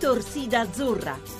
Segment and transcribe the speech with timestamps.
[0.00, 1.39] Torsida Azzurra.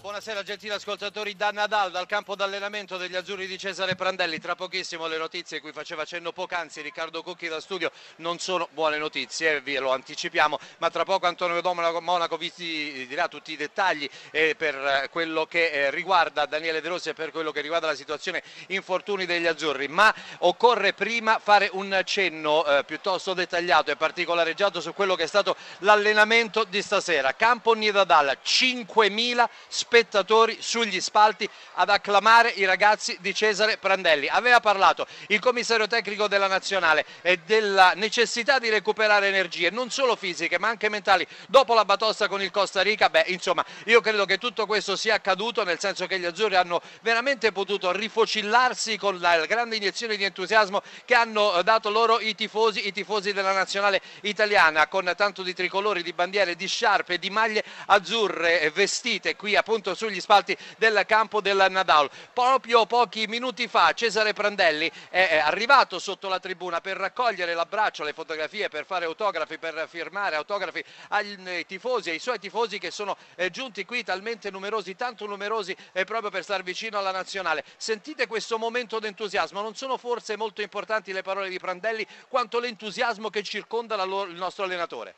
[0.00, 4.38] Buonasera, gentili ascoltatori da Nadal, dal campo d'allenamento degli azzurri di Cesare Prandelli.
[4.38, 8.96] Tra pochissimo le notizie cui faceva cenno poc'anzi Riccardo Cucchi da studio non sono buone
[8.96, 11.60] notizie, vi lo anticipiamo, ma tra poco Antonio
[12.00, 17.08] Monaco vi dirà tutti i dettagli eh, per quello che eh, riguarda Daniele De Rossi
[17.08, 19.88] e per quello che riguarda la situazione infortuni degli azzurri.
[19.88, 25.28] Ma occorre prima fare un cenno eh, piuttosto dettagliato e particolareggiato su quello che è
[25.28, 27.34] stato l'allenamento di stasera.
[27.34, 29.48] Campo Nidadal, 5.000 20.000
[29.88, 34.28] spettatori sugli spalti ad acclamare i ragazzi di Cesare Prandelli.
[34.28, 40.14] Aveva parlato il commissario tecnico della nazionale e della necessità di recuperare energie non solo
[40.14, 43.08] fisiche ma anche mentali dopo la batosta con il Costa Rica.
[43.08, 46.82] Beh, insomma, io credo che tutto questo sia accaduto nel senso che gli azzurri hanno
[47.00, 52.86] veramente potuto rifocillarsi con la grande iniezione di entusiasmo che hanno dato loro i tifosi,
[52.86, 57.64] i tifosi della nazionale italiana con tanto di tricolori, di bandiere, di sciarpe, di maglie
[57.86, 62.10] azzurre vestite partite qui appunto sugli spalti del campo del Nadal.
[62.32, 68.12] Proprio pochi minuti fa Cesare Prandelli è arrivato sotto la tribuna per raccogliere l'abbraccio, le
[68.12, 73.50] fotografie, per fare autografi, per firmare autografi ai tifosi, ai suoi tifosi che sono eh,
[73.50, 77.64] giunti qui talmente numerosi, tanto numerosi eh, proprio per star vicino alla nazionale.
[77.76, 83.30] Sentite questo momento d'entusiasmo, non sono forse molto importanti le parole di Prandelli quanto l'entusiasmo
[83.30, 85.14] che circonda il nostro allenatore.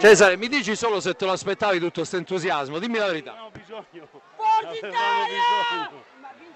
[0.00, 3.30] Cesare, mi dici solo se te lo aspettavi tutto questo entusiasmo, dimmi la verità.
[3.32, 4.08] Abbiamo bisogno.
[4.36, 5.90] Forza Italia!
[5.90, 6.04] bisogno.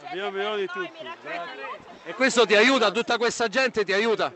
[0.05, 1.07] Abbiamo bisogno di tutti.
[2.05, 4.33] E questo ti aiuta, tutta questa gente ti aiuta?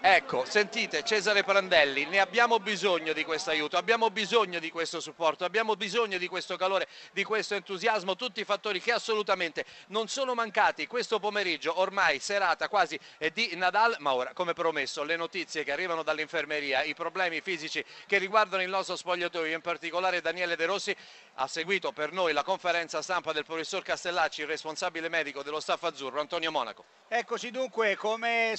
[0.00, 5.44] Ecco, sentite Cesare Prandelli, ne abbiamo bisogno di questo aiuto, abbiamo bisogno di questo supporto,
[5.44, 10.34] abbiamo bisogno di questo calore, di questo entusiasmo, tutti i fattori che assolutamente non sono
[10.34, 12.98] mancati questo pomeriggio, ormai serata quasi
[13.32, 18.18] di Nadal, ma ora come promesso le notizie che arrivano dall'infermeria, i problemi fisici che
[18.18, 20.96] riguardano il nostro spogliatoio, in particolare Daniele De Rossi,
[21.34, 25.84] ha seguito per noi la conferenza stampa del professor Castellacci, il responsabile medico dello staff
[25.84, 26.84] azzurro, Antonio Monaco.
[27.06, 28.54] Eccoci dunque, come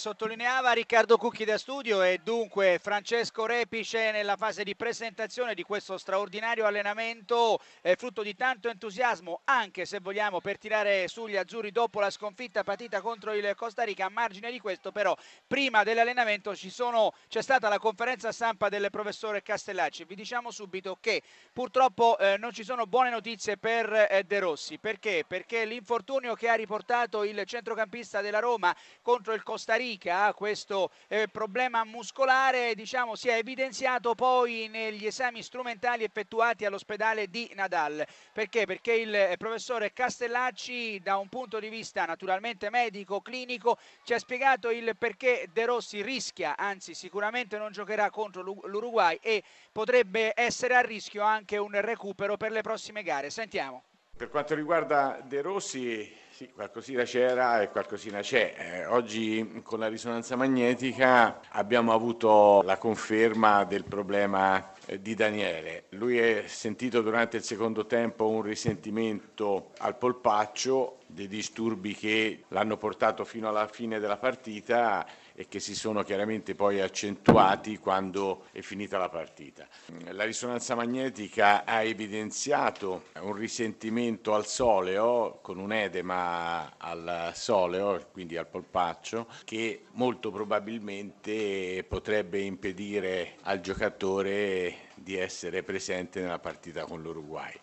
[0.53, 5.97] sottolineava Riccardo Cucchi da studio e dunque Francesco Repice nella fase di presentazione di questo
[5.97, 12.00] straordinario allenamento, eh, frutto di tanto entusiasmo, anche se vogliamo per tirare sugli azzurri dopo
[12.00, 14.06] la sconfitta patita contro il Costa Rica.
[14.06, 15.16] A margine di questo però,
[15.47, 20.06] prima dell'allenamento c'è stata la conferenza stampa del professore Castellacci.
[20.06, 24.78] Vi diciamo subito che purtroppo eh, non ci sono buone notizie per eh, De Rossi.
[24.78, 25.24] Perché?
[25.28, 31.30] Perché l'infortunio che ha riportato il centrocampista della Roma contro il Costa Rica, questo eh,
[31.30, 38.06] problema muscolare diciamo, si è evidenziato poi negli esami strumentali effettuati all'ospedale di Nadal.
[38.34, 38.66] Perché?
[38.66, 44.20] Perché il eh, professore Castellacci da un punto di vista naturalmente medico, clinico, ci ha
[44.20, 50.76] spiegato il perché De Rossi rischia, anzi sicuramente non giocherà contro l'Uruguay e potrebbe essere
[50.76, 53.30] a rischio anche un recupero per le prossime gare.
[53.30, 53.82] Sentiamo.
[54.18, 58.56] Per quanto riguarda De Rossi, sì, qualcosina c'era e qualcosina c'è.
[58.58, 65.84] Eh, oggi con la risonanza magnetica abbiamo avuto la conferma del problema eh, di Daniele.
[65.90, 72.78] Lui è sentito durante il secondo tempo un risentimento al polpaccio, dei disturbi che l'hanno
[72.78, 75.06] portato fino alla fine della partita
[75.36, 79.68] e che si sono chiaramente poi accentuati quando è finita la partita.
[80.12, 88.38] La risonanza magnetica ha evidenziato un risentimento al soleo con un edema al soleo, quindi
[88.38, 97.02] al polpaccio, che molto probabilmente potrebbe impedire al giocatore di essere presente nella partita con
[97.02, 97.54] l'Uruguay.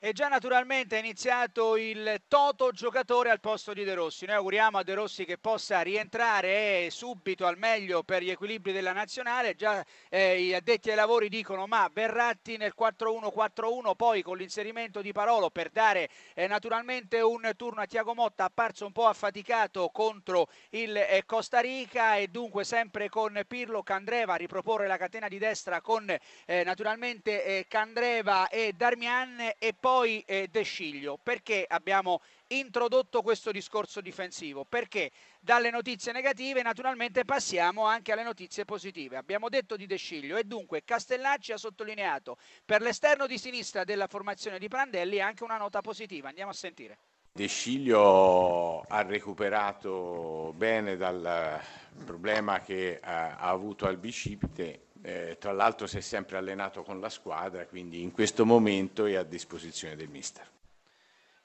[0.00, 4.26] E già naturalmente è iniziato il Toto giocatore al posto di De Rossi.
[4.26, 8.92] Noi auguriamo a De Rossi che possa rientrare subito al meglio per gli equilibri della
[8.92, 9.56] nazionale.
[9.56, 15.10] Già eh, gli addetti ai lavori dicono ma Verratti nel 4-1-4-1 poi con l'inserimento di
[15.10, 20.46] Parolo per dare eh, naturalmente un turno a Tiago Motta apparso un po' affaticato contro
[20.70, 25.38] il eh, Costa Rica e dunque sempre con Pirlo Candreva a riproporre la catena di
[25.38, 31.18] destra con eh, naturalmente eh, Candreva e Darmian e poi poi eh, De Sciglio.
[31.22, 34.66] Perché abbiamo introdotto questo discorso difensivo?
[34.66, 39.16] Perché dalle notizie negative naturalmente passiamo anche alle notizie positive.
[39.16, 42.36] Abbiamo detto di De Sciglio e dunque Castellacci ha sottolineato
[42.66, 46.28] per l'esterno di sinistra della formazione di Prandelli anche una nota positiva.
[46.28, 46.98] Andiamo a sentire.
[47.32, 51.58] De Sciglio ha recuperato bene dal
[52.04, 57.08] problema che ha avuto al bicipite eh, tra l'altro si è sempre allenato con la
[57.08, 60.46] squadra, quindi in questo momento è a disposizione del mister.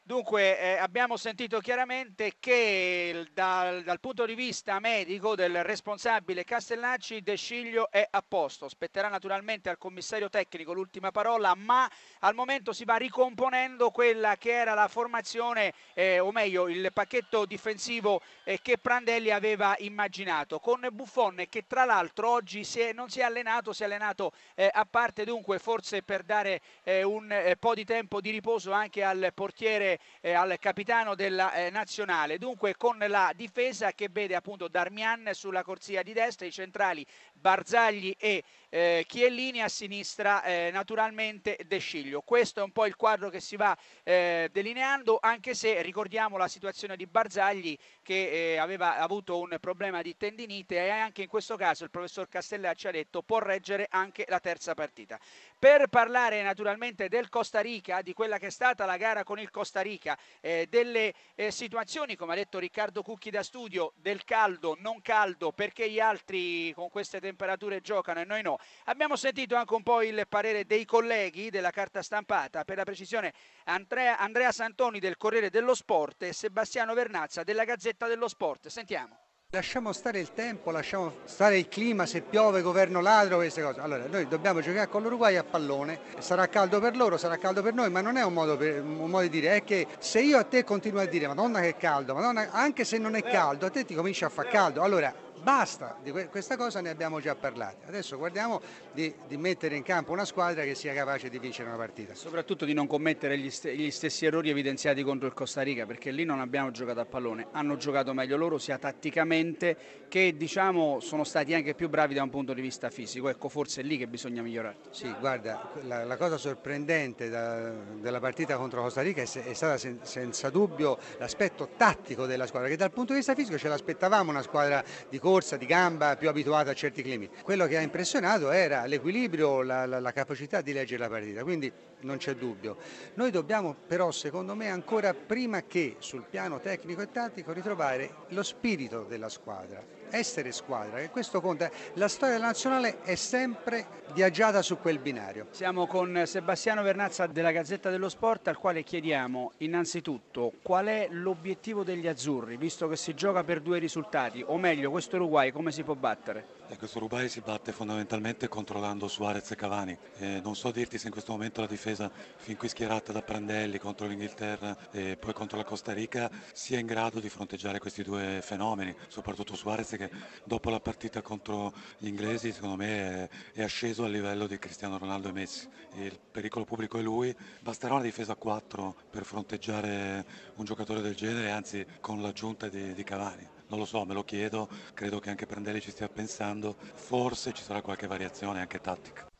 [0.06, 7.22] Dunque eh, abbiamo sentito chiaramente che dal, dal, punto di vista medico del responsabile Castellacci
[7.22, 11.90] De Sciglio è a posto, spetterà naturalmente al commissario tecnico l'ultima parola, ma
[12.20, 17.46] al momento si va ricomponendo quella che era la formazione eh, o meglio il pacchetto
[17.46, 23.10] difensivo eh, che Prandelli aveva immaginato con Buffon che tra l'altro oggi si è, non
[23.10, 27.32] si è allenato, si è allenato eh, a parte dunque forse per dare eh, un
[27.32, 29.92] eh, po' di tempo di riposo anche al portiere
[30.22, 32.38] eh, al capitano della eh, nazionale.
[32.38, 38.16] Dunque con la difesa che vede appunto Darmian sulla corsia di destra, i centrali Barzagli
[38.18, 38.44] e
[38.74, 42.22] eh, Chiellini a sinistra eh, naturalmente De Sciglio.
[42.22, 46.48] Questo è un po' il quadro che si va eh, delineando anche se ricordiamo la
[46.48, 51.56] situazione di Barzagli che eh, aveva avuto un problema di tendinite e anche in questo
[51.56, 55.20] caso il professor Castellacci ha detto può reggere anche la terza partita.
[55.60, 59.52] Per parlare naturalmente del Costa Rica, di quella che è stata la gara con il
[59.52, 64.76] Costa Rica, eh, delle eh, situazioni come ha detto Riccardo Cucchi da studio, del caldo,
[64.80, 69.74] non caldo, perché gli altri con queste temperature giocano e noi no, Abbiamo sentito anche
[69.74, 73.34] un po' il parere dei colleghi della carta stampata, per la precisione
[73.66, 78.68] Andrea, Andrea Santoni del Corriere dello Sport e Sebastiano Vernazza della Gazzetta dello Sport.
[78.68, 79.18] Sentiamo.
[79.54, 83.82] Lasciamo stare il tempo, lasciamo stare il clima, se piove, governo ladro, queste cose.
[83.82, 87.76] Allora, noi dobbiamo giocare con l'Uruguay a pallone, sarà caldo per loro, sarà caldo per
[87.76, 90.40] noi, ma non è un modo, per, un modo di dire, è che se io
[90.40, 93.70] a te continuo a dire, madonna che caldo, madonna, anche se non è caldo, a
[93.70, 94.82] te ti comincia a far caldo.
[94.82, 97.86] Allora, Basta, di questa cosa ne abbiamo già parlato.
[97.88, 98.62] Adesso guardiamo
[98.94, 102.16] di, di, mettere in campo una squadra che sia capace di vincere una partita.
[102.16, 106.12] Soprattutto di non commettere gli, st gli, stessi errori evidenziati contro il Costa Rica, perché
[106.12, 111.26] lì non abbiamo giocato a pallone, hanno giocato meglio loro sia tatticamente che diciamo sono
[111.26, 113.28] stati anche più bravi da un punto di vista fisico.
[113.28, 114.78] Ecco, forse è lì che bisogna migliorare.
[114.92, 117.70] Sì, guarda, la, la cosa sorprendente da,
[118.00, 122.70] della partita contro Costa Rica è, è stata sen senza dubbio l'aspetto tattico della squadra,
[122.70, 126.16] che dal punto di vista fisico ce l'aspettavamo una squadra di corsa corsa, di gamba
[126.16, 127.28] più abituata a certi climi.
[127.42, 131.72] Quello che ha impressionato era l'equilibrio, la, la, la capacità di leggere la partita, quindi
[132.02, 132.78] non c'è dubbio.
[133.16, 138.44] Noi dobbiamo però secondo me ancora prima che sul piano tecnico e tattico ritrovare lo
[138.44, 139.84] spirito della squadra,
[140.14, 141.70] essere squadra, che questo conta.
[141.94, 145.48] La storia nazionale è sempre viaggiata su quel binario.
[145.50, 151.84] Siamo con Sebastiano Vernazza della Gazzetta dello Sport al quale chiediamo innanzitutto qual è l'obiettivo
[151.84, 155.82] degli azzurri, visto che si gioca per due risultati, o meglio questo Uruguay come si
[155.84, 156.62] può battere?
[156.78, 159.98] Questo Uruguay si batte fondamentalmente controllando Suarez e Cavani.
[160.18, 163.78] E non so dirti se in questo momento la difesa fin qui schierata da Prandelli
[163.78, 168.40] contro l'Inghilterra e poi contro la Costa Rica sia in grado di fronteggiare questi due
[168.42, 170.10] fenomeni, soprattutto Suarez che
[170.44, 174.98] dopo la partita contro gli inglesi secondo me è, è asceso al livello di Cristiano
[174.98, 175.68] Ronaldo e Messi.
[175.96, 181.16] Il pericolo pubblico è lui, basterà una difesa a 4 per fronteggiare un giocatore del
[181.16, 185.32] genere, anzi con l'aggiunta di, di Cavani non lo so, me lo chiedo, credo che
[185.32, 189.33] anche Prandelli ci stia pensando, forse ci sarà qualche variazione anche tattica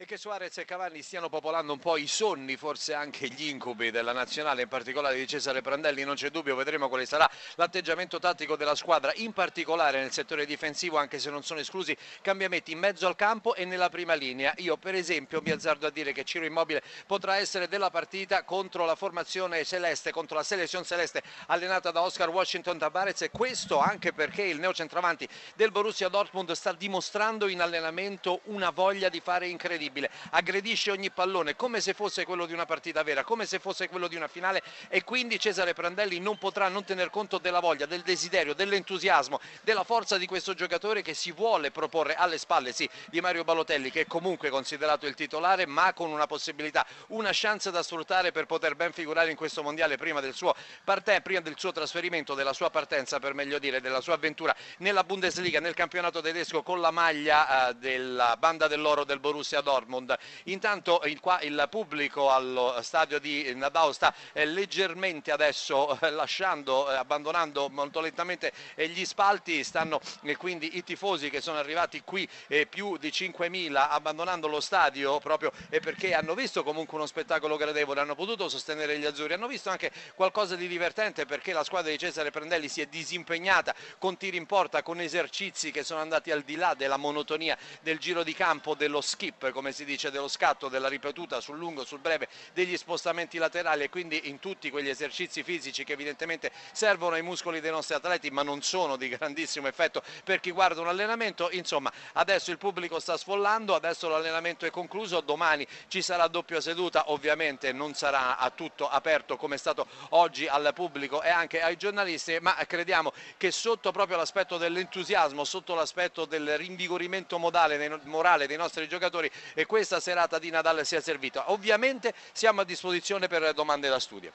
[0.00, 3.90] e che Suarez e Cavani stiano popolando un po' i sonni, forse anche gli incubi
[3.90, 8.54] della nazionale, in particolare di Cesare Prandelli, non c'è dubbio, vedremo quale sarà l'atteggiamento tattico
[8.54, 13.08] della squadra, in particolare nel settore difensivo, anche se non sono esclusi cambiamenti in mezzo
[13.08, 14.54] al campo e nella prima linea.
[14.58, 18.84] Io per esempio mi azzardo a dire che Ciro Immobile potrà essere della partita contro
[18.84, 24.12] la formazione celeste, contro la selezione celeste allenata da Oscar Washington Tabarez e questo anche
[24.12, 29.86] perché il neocentravanti del Borussia Dortmund sta dimostrando in allenamento una voglia di fare incredibile
[29.88, 33.88] incredibile, aggredisce ogni pallone come se fosse quello di una partita vera, come se fosse
[33.88, 37.86] quello di una finale e quindi Cesare Prandelli non potrà non tener conto della voglia,
[37.86, 42.88] del desiderio, dell'entusiasmo, della forza di questo giocatore che si vuole proporre alle spalle sì,
[43.06, 47.70] di Mario Balotelli che è comunque considerato il titolare ma con una possibilità, una chance
[47.70, 50.54] da sfruttare per poter ben figurare in questo mondiale prima del suo,
[50.84, 55.04] parten- prima del suo trasferimento, della sua partenza per meglio dire, della sua avventura nella
[55.04, 60.16] Bundesliga, nel campionato tedesco con la maglia eh, della banda dell'oro del Borussia Dortmund Dortmund.
[60.44, 66.90] Intanto il, qua, il pubblico allo stadio di Nadao sta eh, leggermente adesso eh, lasciando,
[66.90, 70.00] eh, abbandonando molto lentamente gli spalti, stanno
[70.36, 72.28] quindi i tifosi che sono arrivati qui
[72.68, 78.14] più di 5.000 abbandonando lo stadio proprio perché hanno visto comunque uno spettacolo gradevole, hanno
[78.14, 82.30] potuto sostenere gli azzurri, hanno visto anche qualcosa di divertente perché la squadra di Cesare
[82.30, 86.56] Prendelli si è disimpegnata con tiri in porta, con esercizi che sono andati al di
[86.56, 90.68] là della monotonia del giro di campo, dello skip come come si dice, dello scatto,
[90.68, 95.42] della ripetuta sul lungo, sul breve, degli spostamenti laterali e quindi in tutti quegli esercizi
[95.42, 100.02] fisici che evidentemente servono ai muscoli dei nostri atleti ma non sono di grandissimo effetto
[100.24, 101.50] per chi guarda un allenamento.
[101.52, 107.10] Insomma, adesso il pubblico sta sfollando, adesso l'allenamento è concluso, domani ci sarà doppia seduta,
[107.10, 111.76] ovviamente non sarà a tutto aperto come è stato oggi al pubblico e anche ai
[111.76, 118.88] giornalisti, ma crediamo che sotto proprio l'aspetto dell'entusiasmo, sotto l'aspetto del rinvigorimento morale dei nostri
[118.88, 121.50] giocatori e questa serata di Nadal sia servita.
[121.50, 124.30] Ovviamente siamo a disposizione per domande da studio.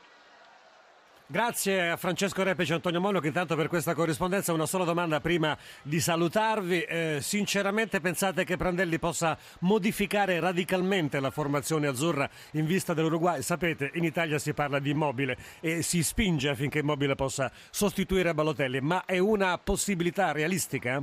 [1.25, 4.51] Grazie a Francesco Repici e Antonio Monaco intanto per questa corrispondenza.
[4.51, 6.81] Una sola domanda prima di salutarvi.
[6.81, 13.41] Eh, sinceramente pensate che Prandelli possa modificare radicalmente la formazione azzurra in vista dell'Uruguay?
[13.41, 18.81] Sapete, in Italia si parla di Immobile e si spinge affinché Immobile possa sostituire Balotelli,
[18.81, 21.01] ma è una possibilità realistica?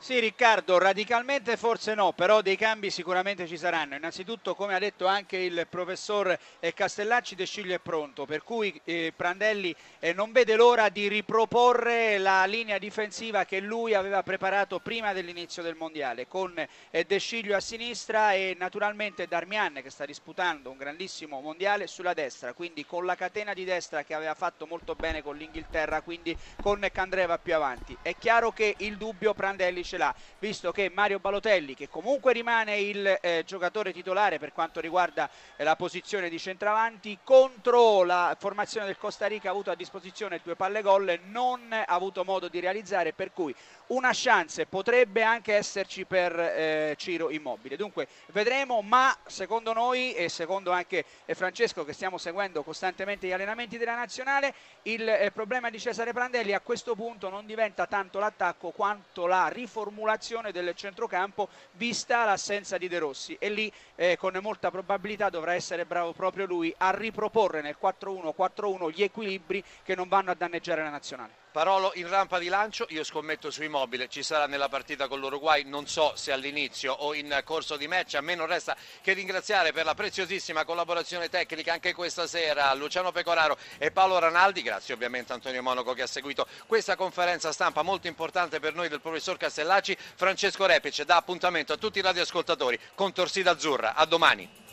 [0.00, 3.96] Sì Riccardo, radicalmente forse no, però dei cambi sicuramente ci saranno.
[3.96, 8.80] Innanzitutto, come ha detto anche il professor eh, Castellacci, De Sciglio è pronto, per cui
[8.84, 14.78] eh, Prandelli eh, non vede l'ora di riproporre la linea difensiva che lui aveva preparato
[14.78, 20.06] prima dell'inizio del Mondiale, con eh, De Sciglio a sinistra e naturalmente Darmian che sta
[20.06, 24.64] disputando un grandissimo Mondiale sulla destra, quindi con la catena di destra che aveva fatto
[24.64, 27.98] molto bene con l'Inghilterra, quindi con Candreva più avanti.
[28.00, 32.78] È chiaro che il dubbio Prandelli ce l'ha, visto che Mario Balotelli, che comunque rimane
[32.78, 38.84] il eh, giocatore titolare per quanto riguarda eh, la posizione di centravanti, contro la formazione
[38.84, 42.60] del Costa Rica ha avuto a disposizione due palle gol, non ha avuto modo di
[42.60, 43.54] realizzare, per cui
[43.86, 47.76] una chance potrebbe anche esserci per eh, Ciro Immobile.
[47.76, 53.32] Dunque vedremo, ma secondo noi e secondo anche eh, Francesco che stiamo seguendo costantemente gli
[53.32, 54.52] allenamenti della nazionale,
[54.82, 59.48] il eh, problema di Cesare Prandelli a questo punto non diventa tanto l'attacco quanto la
[59.48, 65.30] riformulazione riformulazione del centrocampo vista l'assenza di De Rossi e lì eh, con molta probabilità
[65.30, 70.34] dovrà essere bravo proprio lui a riproporre nel 4-1-4-1 gli equilibri che non vanno a
[70.34, 71.46] danneggiare la nazionale.
[71.50, 75.64] Parolo in rampa di lancio, io scommetto su Immobile, ci sarà nella partita con l'Uruguay,
[75.64, 79.72] non so se all'inizio o in corso di match, a me non resta che ringraziare
[79.72, 85.32] per la preziosissima collaborazione tecnica anche questa sera Luciano Pecoraro e Paolo Ranaldi, grazie ovviamente
[85.32, 89.38] a Antonio Monaco che ha seguito questa conferenza stampa molto importante per noi del professor
[89.38, 94.67] Castellacci, Francesco Repice dà appuntamento a tutti i radioascoltatori con Torsida Azzurra, a domani.